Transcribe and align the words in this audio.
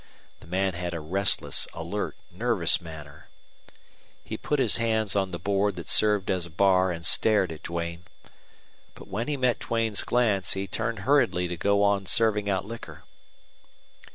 The 0.39 0.47
man 0.47 0.73
had 0.73 0.95
a 0.95 0.99
restless, 0.99 1.67
alert, 1.75 2.15
nervous 2.31 2.81
manner. 2.81 3.27
He 4.23 4.35
put 4.35 4.57
his 4.57 4.77
hands 4.77 5.15
on 5.15 5.29
the 5.29 5.37
board 5.37 5.75
that 5.75 5.87
served 5.89 6.31
as 6.31 6.47
a 6.47 6.49
bar 6.49 6.89
and 6.89 7.05
stared 7.05 7.51
at 7.51 7.61
Duane. 7.61 8.05
But 8.95 9.07
when 9.09 9.27
he 9.27 9.37
met 9.37 9.59
Duane's 9.59 10.01
glance 10.03 10.53
he 10.53 10.65
turned 10.67 11.01
hurriedly 11.01 11.47
to 11.49 11.55
go 11.55 11.83
on 11.83 12.07
serving 12.07 12.49
out 12.49 12.65
liquor. 12.65 13.03